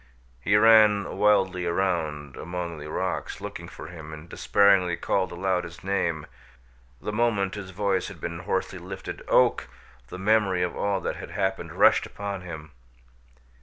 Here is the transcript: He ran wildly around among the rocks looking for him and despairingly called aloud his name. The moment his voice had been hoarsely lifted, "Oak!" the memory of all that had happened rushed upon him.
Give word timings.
He 0.39 0.55
ran 0.57 1.19
wildly 1.19 1.67
around 1.67 2.35
among 2.35 2.79
the 2.79 2.89
rocks 2.89 3.39
looking 3.39 3.67
for 3.67 3.85
him 3.85 4.11
and 4.11 4.27
despairingly 4.27 4.97
called 4.97 5.31
aloud 5.31 5.63
his 5.63 5.83
name. 5.83 6.25
The 6.99 7.11
moment 7.13 7.53
his 7.53 7.69
voice 7.69 8.07
had 8.07 8.19
been 8.19 8.39
hoarsely 8.39 8.79
lifted, 8.79 9.21
"Oak!" 9.27 9.67
the 10.07 10.17
memory 10.17 10.63
of 10.63 10.75
all 10.75 11.01
that 11.01 11.17
had 11.17 11.29
happened 11.29 11.73
rushed 11.73 12.07
upon 12.07 12.41
him. 12.41 12.71